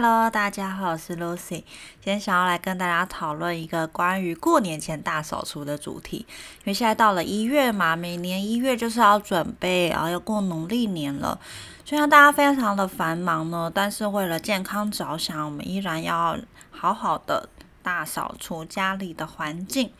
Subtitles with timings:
[0.00, 1.64] Hello，大家好，我是 Lucy。
[2.00, 6.18] 今天想要来跟大家讨论一个关于过年前大扫除的主题。
[6.18, 11.40] 因为现在到了一月嘛，每年一月就是要准备，啊要过农历年了。
[11.84, 16.38] 虽然大家非常的繁忙呢，但是为了健康着想，我们依然要
[16.70, 17.48] 好好的。
[17.88, 19.90] 大扫除家里的环境，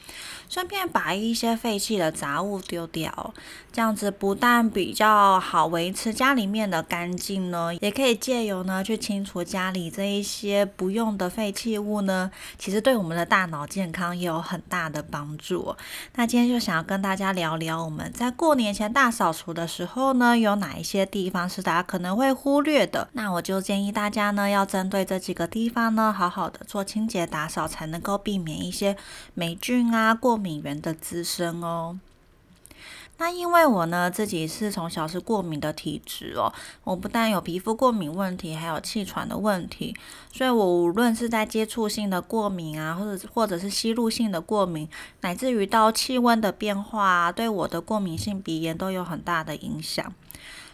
[0.47, 3.33] 顺便把一些废弃的杂物丢掉，
[3.73, 15.75] 这样子不但比较好维持家里面的干净呢，也可以借由呢去清除家里这一些不用的废弃物呢，其实对我们的大脑健康也有很大的帮助。
[16.17, 23.09] 那今天就想要跟大家聊聊，我们在过年前大扫除的时候呢，有哪一些地方是大家可能会忽略的？
[23.13, 27.67] 那我就建议大家呢，要针对这几个地方呢，好好的做清洁打扫。
[27.79, 28.97] 才能够避免一些
[29.35, 32.01] 霉菌啊、过敏源的滋生哦。
[33.19, 36.53] 那因为我呢自己是从小是过敏的体质哦，
[36.83, 39.95] 我不但有皮肤过敏问题，还有气喘的问题，
[40.33, 44.89] 所以我无论是在接触性的过敏啊，或者或者是吸入性的过敏，
[45.21, 50.13] 乃至于到气温的变化，啊对我的过敏性鼻炎都有很大的影响。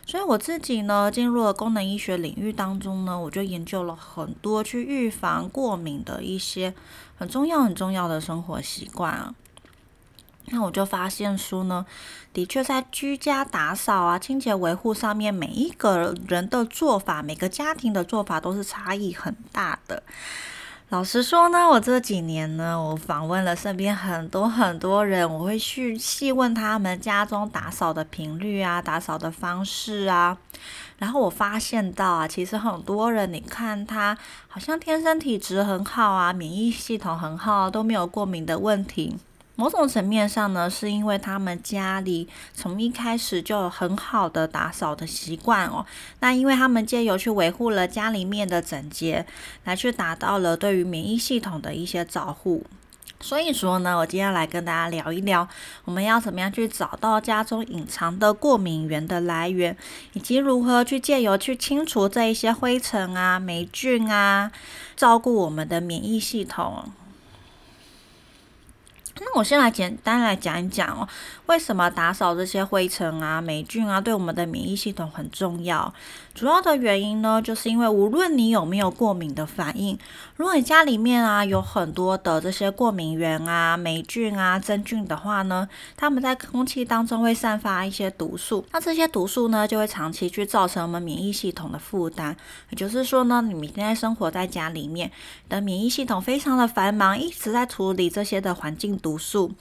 [0.06, 6.74] 所以我自己呢，进入了功能医学领域当中呢，我就研究了很多去预防过敏的一些
[7.16, 9.34] 很重要、很重要的生活习惯啊。
[10.48, 11.86] 那我就发现说呢，
[12.34, 20.02] 的确在居家打扫啊、清洁维护上面，每一个人的做法、每个家庭的做法都是差异很大的。
[20.90, 30.36] 老实说呢，我这几年呢，我访问了身边很多很多人，我会去细问他们家中打扫的频率啊，打扫的方式啊，
[30.98, 39.16] 然后我发现到啊，其实很多人，你看他好像天生体质很好啊，免疫系统很好，都没有过敏的问题。
[39.56, 45.86] 某种层面上呢，是因为他们家里从一开始就有很好的打扫的习惯哦。
[46.18, 49.24] 那因为他们借由去维护了家里面的整洁，
[49.62, 52.64] 来去达到了对于免疫系统的一些照护。
[53.20, 55.48] 所以说呢，我今天来跟大家聊一聊，
[55.84, 59.74] 我们要怎么样去找到家中隐藏的过敏源的来源，
[60.14, 64.50] 以及如何去借由去清除这一些灰尘啊、霉菌啊，
[64.96, 66.92] 照顾我们的免疫系统。
[69.20, 71.08] 那我先来简单来讲一讲哦，
[71.46, 75.92] 为什么打扫这些灰尘啊、霉菌啊，对我们的免疫系统很重要？
[76.34, 79.96] 主要的原因呢，就是因为无论你有没有过敏的反应，
[80.34, 92.36] 如果你家里面啊有很多的这些过敏源啊、霉菌啊、真菌的话呢，它们在空气当中会散发一些毒素，那这些毒素呢，就会长期去造成我们免疫系统的负担。
[92.70, 95.12] 也就是说呢，你现在生活在家里面
[95.48, 99.52] 的免疫系统非常的繁忙，一直在处理这些的环境毒素，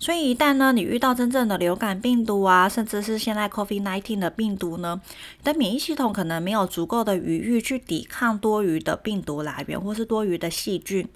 [0.00, 4.98] 所以一旦呢，你遇到真正的流感病毒啊，甚至是现在 COVID-19 的病毒呢，
[5.40, 11.06] 你的免疫系统可能没有足够的余裕去抵抗多余的病毒来源或是多余的细菌，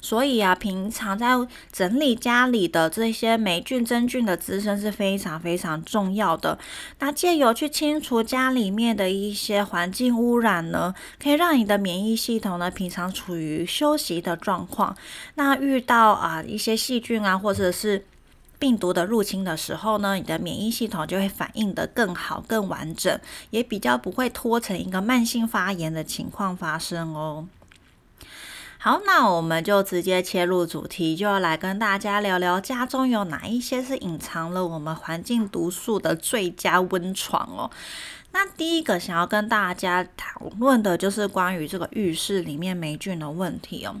[0.00, 1.28] 所以啊，平常在
[1.70, 6.58] 整理家里的这些霉菌、真菌的滋生是非常非常重要的。
[6.98, 14.96] 那借由去清除家里面的一些环境污染呢，可以让你的免疫系统呢，平常处于休息的状况。
[15.34, 18.04] 那遇到啊一些细菌啊，或者是
[18.58, 23.18] 病毒的入侵的时候呢，你的免疫系统就会反应得更好、更完整，
[23.50, 27.46] 也比较不会拖成一个慢性发炎的情况发生哦。
[28.82, 37.70] 好，那我们就直接切入主题，就要来跟大家聊聊家中有哪一些是隐藏了我们环境毒素的最佳温床哦。
[38.32, 43.96] 那第一个想要跟大家讨论的就是关于这个浴室里面霉菌的问题哦。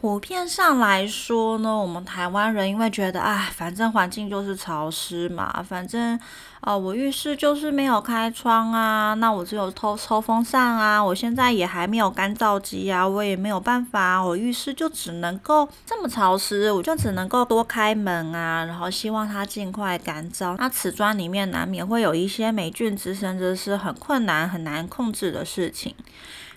[0.00, 6.18] 普遍上来说呢，我们台湾人因为觉得，哎，反正环境就是潮湿嘛，反正，
[6.62, 20.56] 呃，我浴室就是没有开窗啊，那我只有抽抽风扇啊，我现在也还没有干燥机啊，我也没有办法，我浴室就只能够这么潮湿，我就只能够多开门啊，然后希望它尽快干燥。
[20.56, 25.94] 那瓷砖里面难免会有一些霉菌滋生，这是很困难很难控制的事情。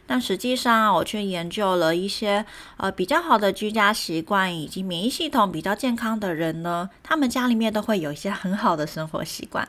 [0.06, 2.46] 但实际上，我却研究了一些
[2.78, 9.68] 呃比较好的居家习惯以及免疫系统比较健康的人呢，他们家里面都会有一些很好的生活习惯。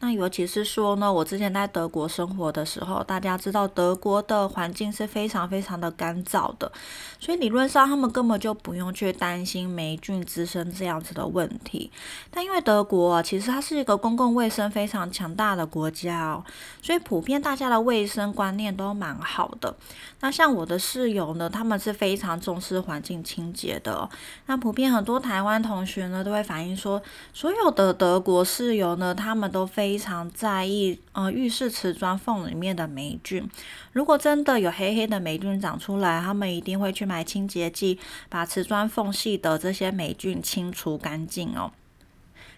[0.00, 6.70] 那尤其是说呢，我之前在德国生活的时候，大家知道德国的环境是非常非常的干燥的，
[7.18, 11.90] 所以理论上他们根本就不用去担心霉菌滋生这样子的问题。
[12.30, 16.44] 但因为德国其实它是一个公共卫生非常强大的国家哦，
[16.80, 19.74] 所以普遍大家的卫生观念都蛮好的。
[20.20, 24.08] 那像我的室友呢，他们是非常重视环境清洁的。
[24.46, 27.00] 那普遍很多台湾同学呢，都会反映说，
[27.32, 33.48] 所有的德国室友呢，他们都非非常在意呃浴室瓷砖缝里面的霉菌。
[33.92, 37.98] 如果真的有黑黑的霉菌长出来，他们一定会去买清洁剂，
[38.28, 41.72] 把瓷砖缝隙的这些霉菌清除干净哦。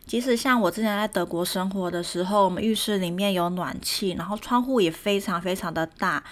[0.05, 6.25] 即使像我之前在德国生活的时候，我们浴室里面有暖气，然后窗户也非常非常的大。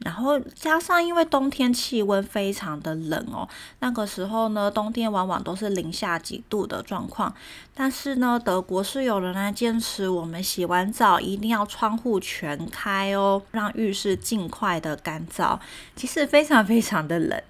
[0.00, 3.48] 然后加上，因为冬天气温非常的冷哦，
[3.78, 7.32] 那个时候呢，冬天往往都是零下几度的状况。
[7.72, 15.58] 但是呢，德国是有人来坚持，我们洗完澡一定要窗户全开哦，让浴室尽快的干燥。
[15.96, 17.42] 其实非常非常的冷，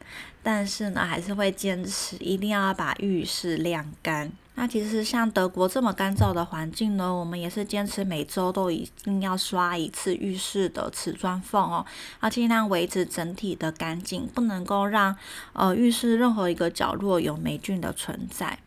[0.42, 4.30] 但是呢，还是会坚持一定要把浴室晾干。
[4.56, 11.84] 那其实像德国这么干燥的环境呢，我们也是坚持每周都一定要刷一次浴室的瓷砖缝哦，
[12.22, 15.16] 要尽量维持整体的干净，不能够让
[15.52, 18.58] 呃浴室任何一个角落有霉菌的存在。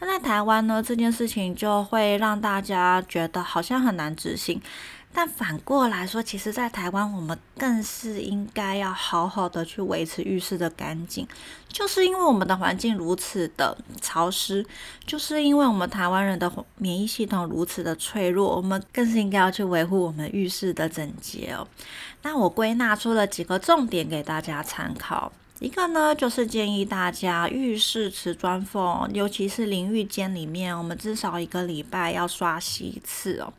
[0.00, 4.60] 那在台湾呢，这件事情就会让大家觉得好像很难执行。
[5.18, 11.26] 但反过来说，其实，在台湾，我们更是应该要好好的去维持浴室的干净，
[11.66, 14.64] 就是因为我们的环境如此的潮湿，
[15.04, 21.66] 就是因为我们台湾人的免疫系统如此的脆弱，我们更是应该要去维护我们浴室的整洁哦。
[22.22, 33.52] 那我归纳出了几个重点给大家参考，一个呢，就是建议大家浴室瓷砖缝，尤其是淋浴间里面，我们至少一个礼拜要刷洗一次哦。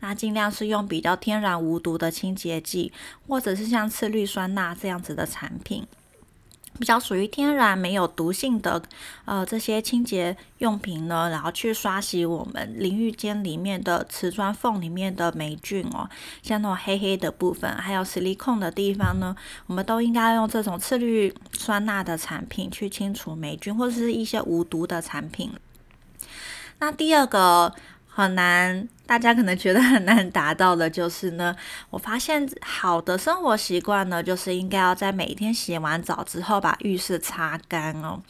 [0.00, 2.92] 那尽量是用比较天然无毒的清洁剂，
[3.26, 5.86] 或者是像次氯酸钠这样子的产品，
[6.78, 8.82] 比较属于天然没有毒性的
[9.24, 16.10] 呃这些清洁用品呢，然后去刷洗我们淋浴间里面的瓷砖缝里面的霉菌哦，
[16.42, 19.34] 像那种黑黑的部分，还有 silicone 的地方呢，
[19.66, 25.52] 我们都应该用这种次氯酸钠的产品去清除霉菌，或者是一些无毒的产品。
[26.80, 27.72] 那第二个
[28.06, 28.88] 很难。
[29.06, 31.54] 大家可能觉得很难达到的，就是呢，
[31.90, 38.20] 我发现好的生活习惯呢，就是应该要在每一天洗完澡之后把浴室擦干哦。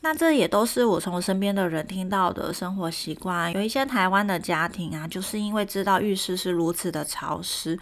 [0.00, 3.52] 那这也都是我从身边的人听到的生活习惯。
[3.52, 7.76] 有一些台湾的家庭啊，就是因为知道浴室是如此的潮湿，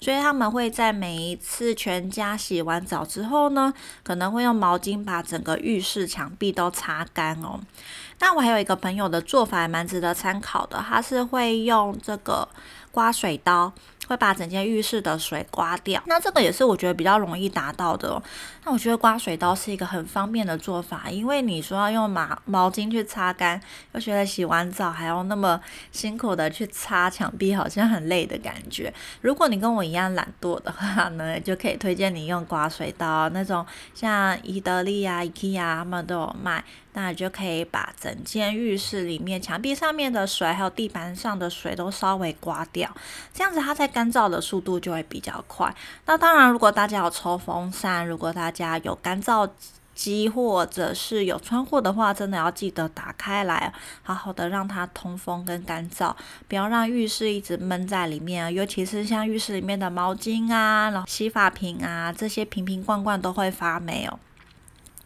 [0.00, 7.60] 所以他们会在每一次全家洗完澡之后呢，可能会用毛巾把整个浴室墙壁都擦干哦。
[8.20, 12.48] 那我还有一个朋友的做法，还蛮值得参考的，他是会用这个
[12.90, 13.72] 刮水刀。
[14.08, 18.08] 会把整间浴室的水刮掉，那这个也是我觉得比较容易达到的。
[18.08, 18.22] 哦
[18.64, 23.58] 那我觉得刮水刀是一个很方便的做法，因为你说要用毛毛巾去擦干，
[23.92, 25.58] 又觉得洗完澡还要那么
[25.90, 28.92] 辛苦的去擦墙壁，好像很累的感觉。
[29.22, 33.64] 如果你跟我一样懒惰的话呢，就可以推荐你用刮水刀，那种
[33.94, 36.62] 像伊德利啊、IKEA 他们都有卖。
[36.94, 42.92] 那你就可以把整间浴室里面墙壁上面的水，还有地板上的水都稍微刮掉，
[43.32, 45.74] 这样子它在干燥的速度就会比较快。
[46.06, 49.50] 那当然，如果大家有抽风扇，如果大家有干燥
[49.92, 53.72] 机或者是有窗户的话，真的要记得打开来，
[54.04, 56.14] 好好的让它通风跟干燥，
[56.46, 58.48] 不要让浴室一直闷在里面啊。
[58.48, 64.20] 尤其是像浴室里面的毛巾啊、然后洗发品啊，这些瓶瓶罐罐都会发霉哦。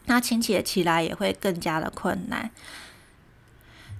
[0.05, 2.50] 那清洁起来也会更加的困难，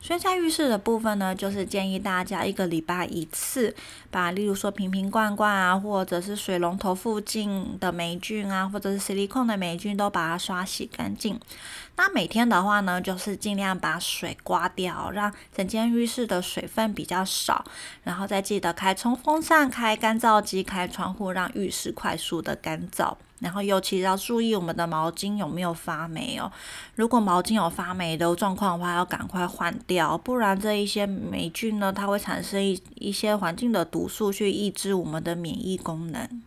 [0.02, 3.72] 所以在浴室的部分呢，就是建议大家一个礼拜一次，
[4.10, 11.40] 把例如说瓶瓶罐罐啊，或者是水龙头附近的霉菌啊，或者是 silicone 的霉菌，都把它刷洗干净。
[11.94, 17.64] 那每天的话呢，就是尽量把水刮掉，让整间浴室的水分比较少，
[18.02, 23.14] 然后再记得开冲风扇、开干燥机、开窗户，让浴室快速的干燥。
[23.42, 26.50] 然后尤其要注意我们的毛巾有没有发霉哦。
[26.94, 36.42] 如果毛巾有发霉的状况的话，要赶快换掉，不然这一些霉菌呢，它会产生一一些环境的毒素，去抑制我们的免疫功能。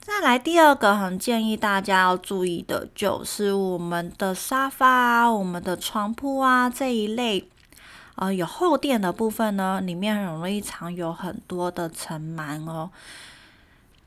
[0.00, 7.48] 再来第二个很建议大家要注意的，就是我们的沙发啊、我们的床铺啊这一类，
[8.16, 12.90] 呃，有厚垫的部分呢，里面很容易藏有很多的尘螨哦。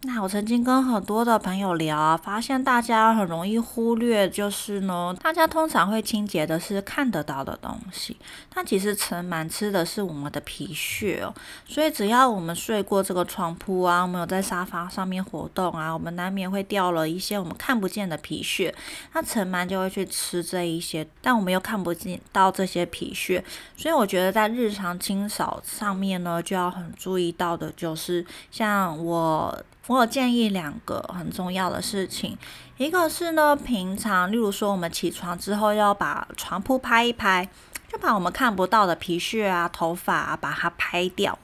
[0.05, 8.15] 那我曾经跟很多的朋友聊啊，发现大家很容易忽略，就是呢，大家通常会清洁的是看得到的东西，
[8.53, 11.33] 但其实尘螨吃的是我们的皮屑哦。
[11.65, 18.74] 所以只要我们睡过这个床铺啊，我们有在沙发上面活动啊，我们难免会掉了一些我们看不见的皮屑，
[19.13, 23.43] 那尘螨就会去吃这一些，但我们又看不见到这些皮屑，
[23.75, 29.63] 所以我觉得在日常清扫上面呢，就要很注意到的，就是像我。
[29.87, 32.37] 我有建议两个很重要的事情，
[32.77, 37.47] 一个是呢，平常例如说我们起床之后要把床铺拍一拍，
[37.87, 41.37] 就把我们看不到的皮屑啊、头发啊把它拍掉。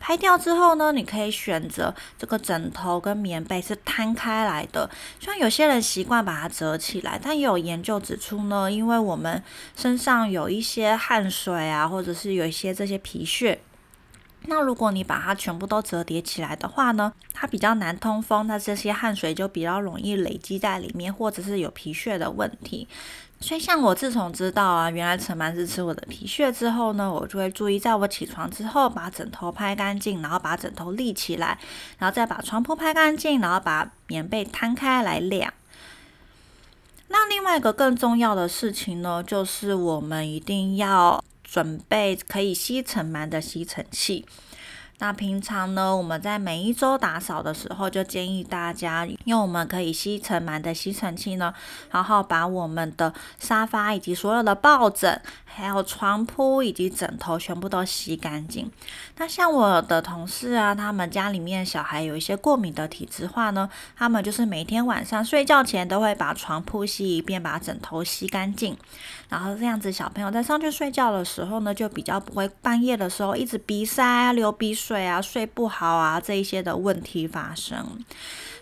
[0.00, 4.88] 拍掉之后呢，你可以选择这个枕头跟棉被是摊开来的。
[5.18, 9.42] 虽然有些人习惯把它折起来，但也有研究指出呢，因为我们
[9.74, 13.60] 身上有一些汗水啊，或者是有一些这些皮屑，
[14.48, 22.88] 那如果你把它全部都折叠起来的话呢，它比较难通风，那这些汗水就比较容易累积在里面，或者是有皮屑的问题。
[23.40, 31.56] 所以，像我自从知道啊，原来陈曼是吃我的皮屑之后呢，我就会注意，在我起床之后，把枕头拍干净，然后把枕头立起来，
[31.98, 35.52] 然后再把床铺拍干净，然后把棉被摊开来晾。
[37.08, 44.26] 那另外一个更重要的事情呢，就是我们一定要准备可以吸尘螨的吸尘器。
[44.98, 51.54] 那平常呢，我们在每一周打扫的时候，就建议大家用我们可以吸尘螨的吸尘器呢，
[51.90, 55.20] 然后把我们的沙发以及所有的抱枕。
[55.50, 58.70] 还有床铺以及枕头全部都洗干净。
[59.16, 68.76] 那像我的同事啊，他们家里面小孩有一些过敏的体质化呢，他们就是每天晚上睡觉前都会把床铺吸一遍，把枕头吸干净。
[69.28, 78.02] 然后这样子，小朋友在上去睡觉的时候呢，就比较不会半夜的时候一直鼻塞啊、流鼻水睡啊、睡不好啊这一些的问题发生。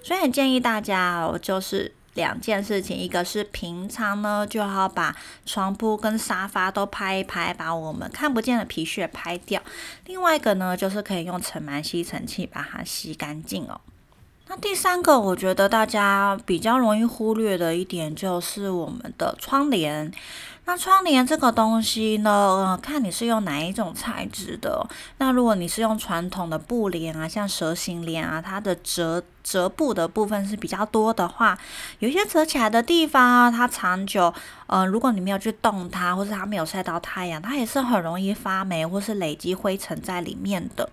[0.03, 1.93] 所以建议大家哦，就是。
[2.17, 5.15] 两件事情，一个是平常呢就要把
[5.45, 9.61] 床铺跟沙发都拍一拍，把我们看不见的皮屑拍掉；
[10.07, 13.79] 另外一个呢，就是可以用尘螨吸尘器把它吸干净哦。
[14.47, 20.11] 那第三个，我觉得大家比较容易忽略的一点就是我们的窗帘。
[20.69, 24.85] 那窗帘这个东西呢，看你是用哪一种材质的。
[25.19, 31.57] 那如果你是用传统的布帘啊，像蛇形帘啊，它的折折布的部分是比较多的话，
[32.01, 34.35] 有些折起来的地方啊，它长久，
[34.67, 40.91] 呃，如果你没有去动它，或是它没有晒到太阳，它也是很容易发霉或是累积灰尘在里面的。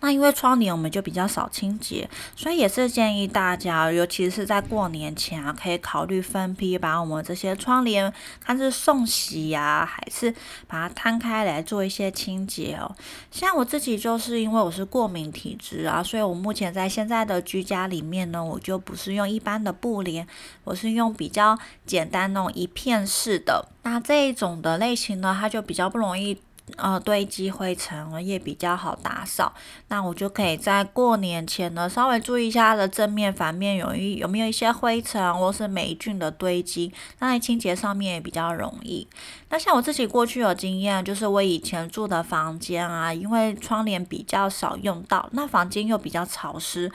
[0.00, 10.30] 那因为窗帘我们就比较少清洁，所以也是建议大家，尤其是在过年前啊，可以考虑分批把我们这些窗帘，看是送洗呀，还是
[10.66, 12.94] 把它摊开来做一些清洁哦。
[13.30, 20.26] 像我自己就是因为我是过敏体质啊，所以我目前在现在的居家里面呢，我就不是用一般的布帘，
[20.64, 23.68] 我是用比较简单那种一片式的。
[23.84, 26.38] 那这一种的类型呢，它就比较不容易。
[26.76, 29.52] 呃，堆积灰尘也比较好打扫，
[29.88, 39.06] 那我就可以在过年前呢，稍微注意一下它的正面、反面有一有没有一些灰尘或是霉菌的堆积，那在清洁上面也比较容易。
[39.54, 46.90] 那像我自己过去有经验，就是我以前住的房间啊，因为窗帘比较少用到，那房间又比较潮湿。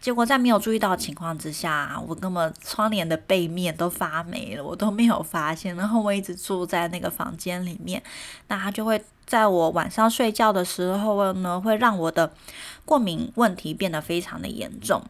[0.00, 5.76] 结果在没有注意到情况之下，我根本窗帘的背面都发霉了，我都没有发现。
[5.76, 8.02] 然后我一直住在那个房间里面，
[8.48, 12.34] 那它就会在我晚上睡觉的时候呢，会让我的
[12.84, 15.00] 过敏问题变得非常的严重。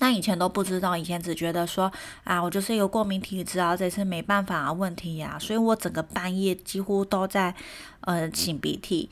[0.00, 1.90] 那以前都不知道，以前只觉得说
[2.24, 7.54] 啊，我就是一个过敏体质啊，这是没办法啊问题呀，所以我整个半夜几乎都在
[8.00, 9.08] 呃擤鼻涕。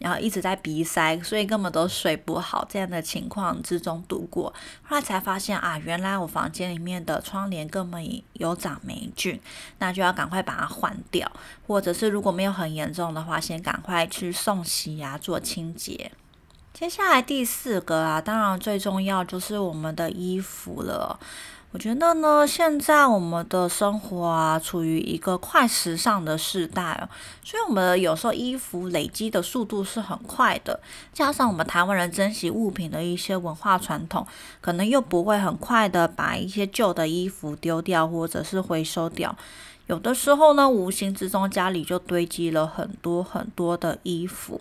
[0.00, 4.52] 然后一直在鼻塞，所以根本都睡不好，这样的情况之中度过。
[4.82, 9.40] 后来才发现啊，原来我房间里面的窗帘根本有长霉菌，
[9.78, 11.30] 那就要赶快把它换掉，
[11.66, 16.10] 或者是如果没有很严重的话，先赶快去送洗啊，做清洁。
[16.74, 21.16] 接下来第四个啊，当然最重要就是我们的衣服了。
[21.70, 27.06] 我觉得呢，现在我们的生活啊，处于一个快时尚的时代哦，
[27.44, 30.80] 所以我们有时候衣服累积的速度是很快的，
[31.12, 34.26] 加上我们台湾人珍惜物品的一些文化传统，
[34.60, 39.36] 可能又不会很快的把一些旧的衣服丢掉或者是回收掉，
[39.86, 44.60] 有的时候呢，无形之中家里就堆积了很多很多的衣服。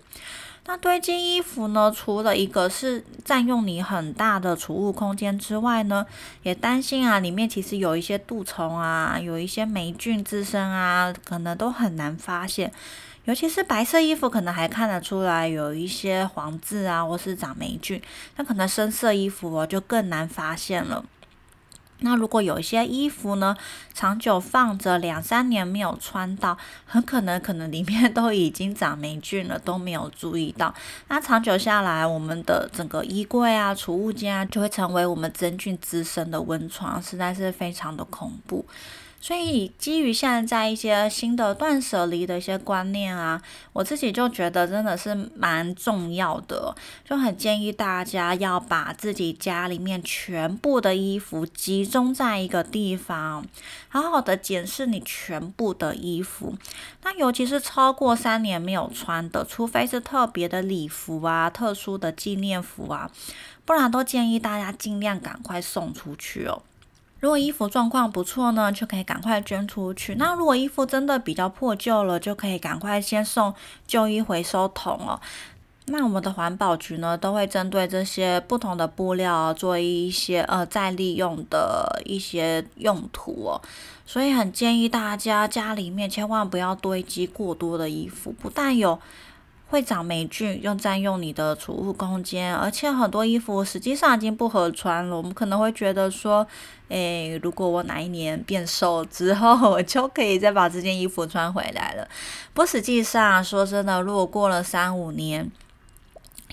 [0.66, 1.92] 那堆积衣服呢？
[1.94, 6.06] 除了一个是占用你很大的储物空间之外呢，
[6.42, 12.72] 也担心啊，里面其实有一些蠹虫啊，有一些霉菌滋生啊，可能都很难发现。
[13.26, 18.02] 尤其是白色衣服，可能还看得出来有一些黄渍啊，或是长霉菌。
[18.38, 21.04] 那可能深色衣服哦，就更难发现了。
[22.00, 23.56] 那如果有一些衣服呢，
[23.94, 30.74] 长久放着两三年没有穿到，很可能可能里面都已经长霉菌了，都没有注意到。
[31.08, 38.66] 那长久下来，我们的整个衣柜啊、储物间啊，就会成为我们真菌滋生的温床，实在是非常的恐怖。
[39.24, 46.76] 所以基于现在一些新的断舍离的一些观念啊，我自己就觉得真的是蛮重要的，
[47.06, 53.46] 就很建议大家要把自己家里面全部的衣服集中在一个地方，
[53.88, 56.58] 好好的检视你全部的衣服。
[57.04, 63.10] 那尤其是超过三年没有穿的，除非是特别的礼服啊、特殊的纪念服啊，
[63.64, 66.62] 不然都建议大家尽量赶快送出去哦。
[67.24, 70.16] 如果衣服状况不错呢，就可以赶快捐出去。
[70.16, 73.54] 那如果衣服真的比较破旧了，就可以赶快先送
[73.88, 75.18] 旧衣回收桶哦。
[75.86, 83.62] 那我们的环保局呢，都会针对这些不同的布料做一些呃再利用的一些用途哦。
[84.06, 89.00] 所以很建议大家家里面千万不要堆积过多的衣服，不但有。
[89.74, 95.18] 会长霉菌，又占用你的储物空间，而且很多衣服实际上已经不合穿了。
[95.18, 96.46] 我们可能会觉得说，
[96.90, 102.08] 诶，如果我哪一年变瘦之后，我就可以再把这件衣服穿回来了。
[102.54, 105.52] 不，实际上说真的，如果过了三五年，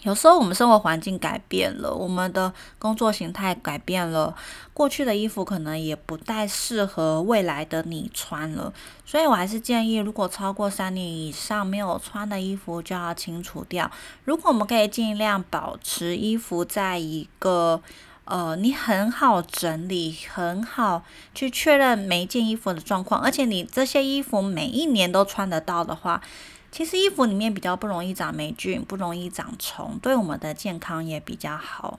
[0.03, 4.35] 有时候我们生活环境改变了，我们的工作形态改变了，
[4.73, 8.73] 过去的衣服可能也不太适合未来的你穿了。
[9.05, 13.91] 所以我还是建议，如果超过三年以上没有穿的衣服，就要清除掉。
[14.25, 17.83] 如果我们可以尽量保持衣服在一个
[18.25, 21.03] 呃你很好整理、很好
[21.35, 26.23] 去确认每一件衣服的状况，而且你这些衣服每一年都穿得到的话。
[26.71, 31.99] 其实衣服里面比较不容易长霉菌，不容易长虫，对我们的健康也比较好。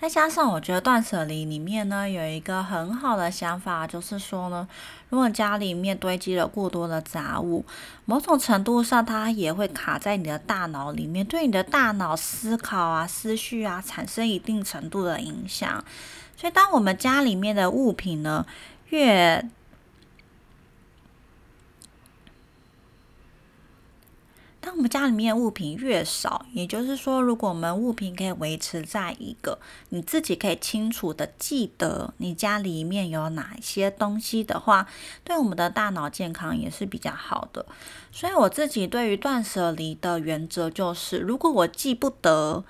[0.00, 4.68] 再加上我觉得断舍离里面呢有一个很好的想法，就是说呢，
[5.08, 7.64] 如果家里面堆积了过多的杂物，
[8.04, 15.82] 某种程度上它也会卡在你的大脑里面，对你的大脑思考啊、思绪啊产生一定程度的影响。
[16.36, 18.44] 所以，当我们家里面的物品呢
[18.90, 19.48] 越
[24.64, 29.58] 当我们家里面物品越少，也就是说，如果我们物品可以维持在一个
[29.90, 34.88] 你自己可以清楚的记得你家里面有哪些东西的话，
[35.22, 37.66] 对我们的大脑健康也是比较好的。
[38.10, 42.64] 所以我自己对于断舍离的原则就是，如果我记不得。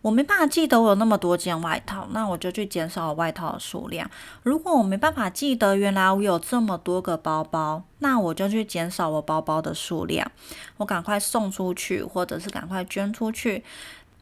[0.00, 4.08] 我没办法记得我有那么多件外套，那我就去减少外套的数量。
[4.42, 10.30] 如果我没办法记得原来我有这么多个包包，那我就去减少我包包的数量。
[10.76, 13.64] 我赶快送出去，或者是赶快捐出去。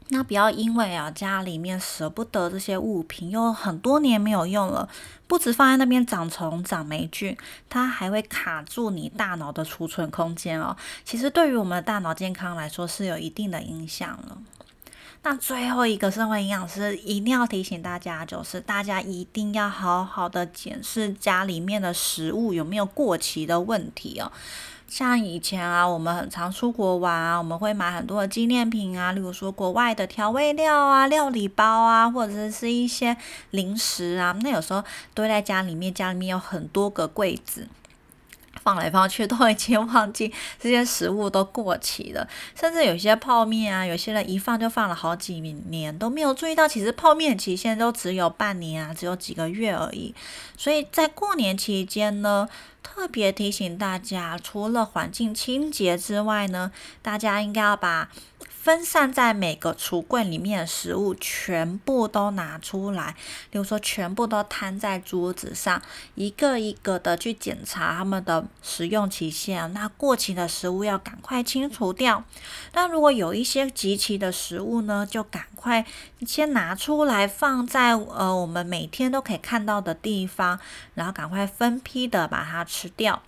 [0.09, 4.89] 那不要因为啊家里面舍不得这些物品，又很多年没有用了，
[5.27, 7.37] 不止放在那边长虫长霉菌，
[7.69, 10.77] 它还会卡住你大脑的储存空间哦。
[11.05, 14.39] 其实对于我们的大脑健康来说是有一定的影响了。
[15.29, 24.31] 那最后一个身为营养师，一定要提醒大家，就是大家一定要好好的检视家里面的食物有没有过期的问题哦。
[24.87, 33.17] 像以前啊，我们很常出国玩啊，我们会买很多的纪念品啊，例如说国外的调味料啊、料理包啊，或者是一些
[33.51, 37.67] 零食啊，那有时候堆在家里面，家里面有很多个柜子。
[38.67, 50.13] 放来放去都已经忘记 这些食物都过期了，甚至有些泡面啊，有些人一放就放了好几年都没有注意到，其实泡面期限都只有半年啊，只有几个月而已。
[50.57, 52.49] 所以在过年期间呢，
[52.83, 58.09] 特别提醒大家，除了环境清洁之外呢，大家应该要把。
[58.67, 63.15] 分散在每个橱柜里面的食物全部都拿出来，
[63.49, 65.81] 比如说全部都摊在桌子上，
[66.17, 69.73] 一个一个的去检查他们的食用期限。
[69.73, 72.25] 那过期的食物要赶快清除掉。
[72.73, 75.87] 那如果有一些集齐的食物呢，就赶快
[76.27, 80.59] 先拿出来放在呃我们每天都可以看到的地方，
[80.95, 83.23] 然后赶快分批的把它吃掉。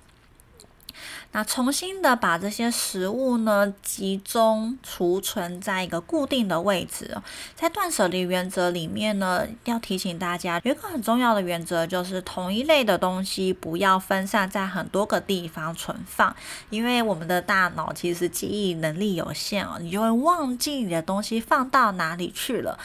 [1.33, 7.17] 那重新的把这些食物呢集中储存在一个固定的位置，
[7.55, 16.35] 在断舍离原则里面呢，要提醒大家有一个很重要的原则，就是同一类的东西不要分散在很多个地方存放，
[16.71, 22.79] 因为我们的大脑其实记忆能力有限哦，你就会忘记你的东西放到哪里去了。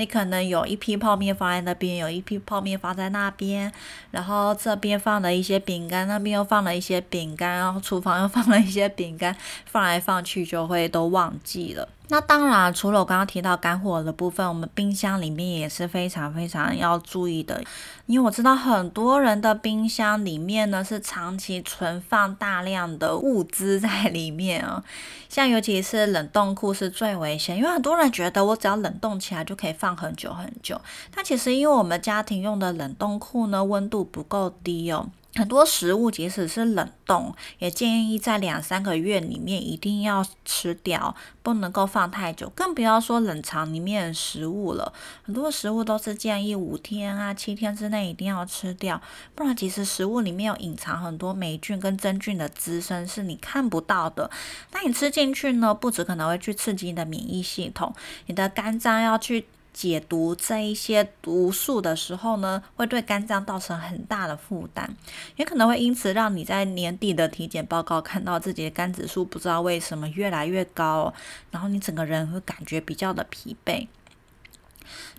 [0.00, 3.70] 你可能有一批泡面放在那边，有一批泡面放在那边，
[4.10, 9.36] 然后这边放了一些饼干，那边又放了一些饼干，然后厨房又放了一些饼干，
[9.66, 11.86] 放来放去就会都忘记了。
[12.12, 17.62] 那当然，除了我刚刚提到干货的部分，我们冰箱里面也是非常非常要注意的，
[18.06, 24.82] 因为我知道很多人的冰箱里面呢是长期存放大量的物资在里面啊，
[25.28, 30.80] 像尤其是冷冻库是最危险，因为很多人觉得我只要冷冻起来就可以放很久很久，
[31.14, 35.08] 但其实因为我们家庭用的冷冻库呢温度不够低哦。
[35.36, 44.92] 很多食物即使是冷冻，也建议在两三个月里面一定要吃掉，不能够放太久，更不要说冷藏里面食物了。
[45.22, 49.00] 很多食物都是建议五天啊、七天之内一定要吃掉，
[49.36, 54.28] 不然其实食物里面有隐藏很多霉菌跟真菌的滋生是你看不到的。
[54.72, 57.94] 那你吃进去呢，不止可能会去刺激你的免疫系统，
[58.26, 59.46] 你的肝脏要去。
[59.72, 64.88] 解毒这一些毒素的时候呢，会对肝脏造成很大的负担，
[65.36, 71.12] 也可能会因此让你在年底的体检报告看到自己的肝指数不知道为什么越来越高，
[71.50, 73.86] 然后你整个人会感觉比较的疲惫。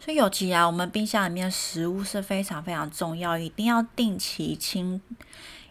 [0.04, 5.02] 所以尤其啊，我们冰箱里面食物是非常非常重要，一定要定期清，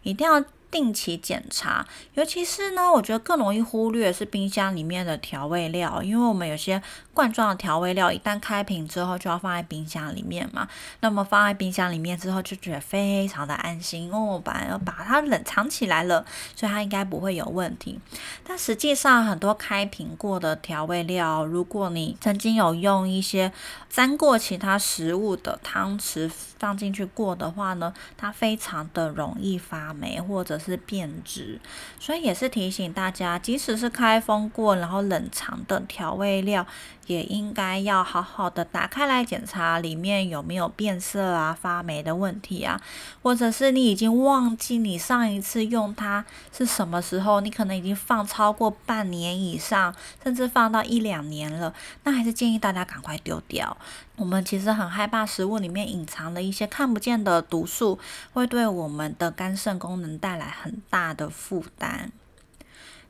[0.03, 0.45] 一定要。
[0.71, 6.81] 定期检查，尤其是呢，我觉得更容易忽略是冰箱里面的调味料，因为我们有些
[7.13, 10.69] 罐装的调味料，一旦开瓶之后就要放在冰箱里面嘛。
[11.01, 17.99] 那么放在冰箱里面之后，就觉得非常的安心，因为我把要把它冷藏起来了，所以它应该不会有问题。
[18.45, 23.53] 但实际上，很多开瓶过的调味料，如果你曾经有用一些
[23.89, 30.60] 沾过其他食物的汤匙放进去过的话呢，它非常的容易发霉或者。
[30.61, 31.59] 是变质，
[31.99, 36.67] 所以也是提醒大家，即使是开封过然后冷藏的调味料。
[37.07, 42.81] 也应该要好好的打开来检查里面有没有变色啊、发霉的问题啊，
[43.21, 46.25] 或者是你已经忘记你上一次用它
[46.57, 49.93] 是什么时候，你可能已经放超过半年以上，
[50.23, 53.77] 甚至放到一两年了，那还是建议大家赶快丢掉。
[54.21, 57.99] 我们其实很害怕食物里面隐藏的一些看不见的毒素，
[58.35, 62.13] 会对我们的肝肾功能带来很大的负担。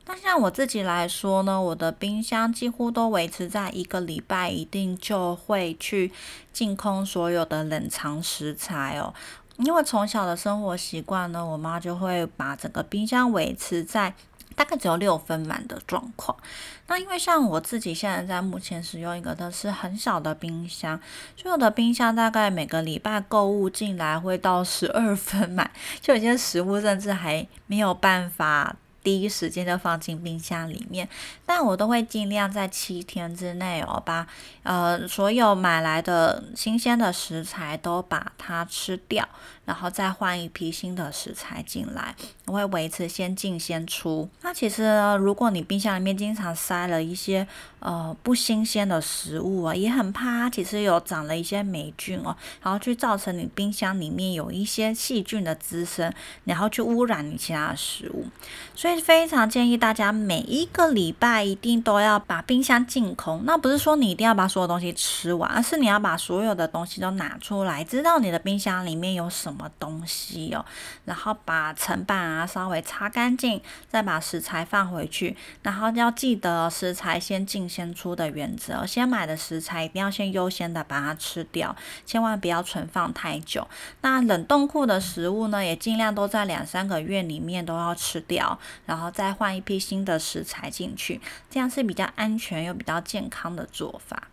[0.05, 6.13] 那像我自己来说呢，我的冰箱几乎都维持在一个礼拜，一定就会去
[6.53, 9.13] 净空所有的冷藏食材哦。
[9.57, 14.15] 因为从小的生活习惯呢，我妈就会把整个冰箱维持在
[14.61, 16.37] 大概只有六分满的状况。
[16.85, 20.99] 那因为像我自己现在在目前使用一个的是很小的冰箱，
[21.35, 28.75] 所有的冰箱大概每个礼拜购物进来会到十二分满，就有些食物甚至还没有办法。
[29.03, 31.09] 第一时间就放进冰箱里面，
[31.43, 34.27] 但我都会尽量在七天之内哦，把
[34.61, 39.27] 呃所有买来的新鲜的食材都把它吃掉。
[39.63, 42.15] 然后再换一批新的食材进来，
[42.47, 44.27] 我会维持先进先出。
[44.41, 47.47] 那其实呢，如果你冰箱里面经常塞了一些
[47.79, 56.11] 呃不新鲜的食物啊，也很怕它其实有长了一些霉菌哦，然后去造成你冰箱里面有一些细菌的滋生，
[56.45, 58.25] 然后去污染你其他的食物。
[58.75, 63.43] 所以非常建议大家每一个礼拜一定都要把冰箱净空。
[63.45, 69.50] 那不是说你一定要把所有东西吃完，而是你要把所有的东西都拿出来，知道你的冰箱里面有什。
[69.51, 70.65] 什么东西哦？
[71.03, 75.35] 然后把层板啊稍微擦干净，再把食材放回去。
[75.61, 83.67] 然后要记得食材先进先出的原则，先买的食材一定要先优先的把它吃掉，千万不要存放太久。
[84.01, 94.29] 那冷冻库的食物呢，也尽量都在两三个月里面都要吃掉，然后再换一批新的食材进去，这样是比较安全又比较健康的做法。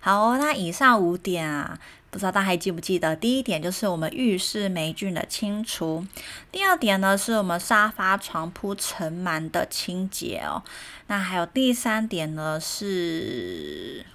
[0.00, 1.78] 好，那以上五点啊。
[2.14, 3.16] 不知道大家还记不记得？
[3.16, 6.06] 第一点就是我们浴室霉菌的清除，
[6.52, 10.62] 第二点呢是我们沙发床铺尘螨的清洁哦。
[11.08, 14.06] 那还有第三点呢是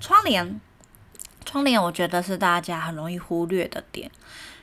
[0.00, 0.60] 窗帘，
[1.44, 4.10] 窗帘我觉得是大家很容易忽略的点。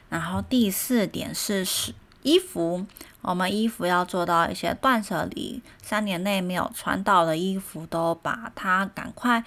[0.10, 2.86] 然后第四点是是衣服，
[3.22, 9.46] 我们衣服要做到一些断舍离，三年内没有穿到的衣服都把它赶快。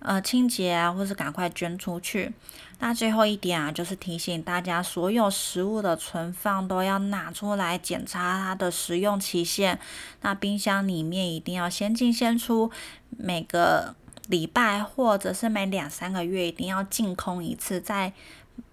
[0.00, 2.32] 呃，清洁啊，或是赶快捐出去。
[2.78, 9.78] 那最后一点啊，就是提醒大家，所有食物的存放都要拿出来检查它的食用期限。
[10.22, 12.70] 那冰箱里面一定要先进先出，
[13.10, 13.94] 每个
[14.28, 18.14] 礼拜或者是每两三个月一定要净空一次，再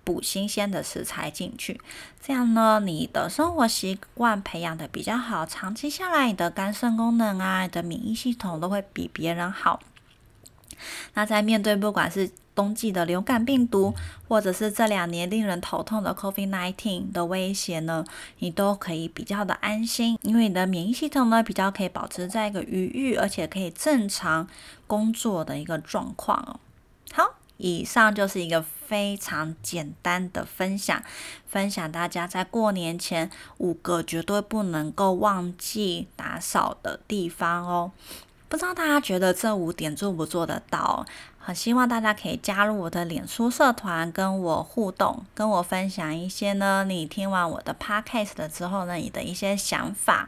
[0.05, 1.81] 补新鲜的食材进去。
[2.21, 9.81] 这样呢，你的生活习惯培养的比较好，长期下来，你的肝肾功能啊，你的免疫系统都会比别人好。
[11.13, 13.93] 那在面对不管是冬季的流感病毒，
[14.27, 18.03] 或者是这两年令人头痛的 COVID-19 的威胁呢，
[18.39, 24.47] 你都可以比较的安心，因为你的免疫系统呢比较可以保持在一个愉悦，而且可以正常
[24.87, 26.59] 工作的一个状况哦。
[27.13, 31.03] 好，以上就是一个非常简单的分享，
[31.45, 37.91] 分享大家在过年前五个绝对不能够忘记打扫的地方哦。
[38.49, 41.05] 不知道大家觉得这五点做不做得到？
[41.37, 46.83] 很希望大家可以加入我的脸书社团，跟我互动，跟我分享一些呢。
[46.85, 50.27] 你听完我的 podcast 的之后呢，你的一些想法。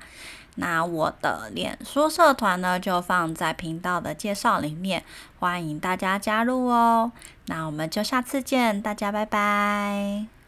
[0.56, 5.04] 那我的脸书社团呢，就放在频道的介绍里面，
[5.40, 7.12] 欢迎大家加入哦。
[7.46, 10.39] 那我们就下次见，大家拜拜。